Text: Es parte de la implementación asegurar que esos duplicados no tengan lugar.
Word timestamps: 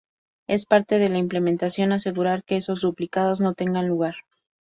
Es 0.47 0.65
parte 0.65 0.97
de 0.97 1.09
la 1.09 1.19
implementación 1.19 1.91
asegurar 1.91 2.43
que 2.43 2.57
esos 2.57 2.81
duplicados 2.81 3.39
no 3.39 3.53
tengan 3.53 3.87
lugar. 3.87 4.15